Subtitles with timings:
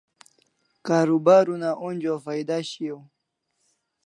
[0.87, 3.01] Karubar una onja o phaida shiau